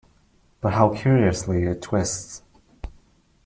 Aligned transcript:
But 0.61 0.73
how 0.73 0.89
curiously 0.95 1.61
it 1.65 1.83
twists! 1.83 2.41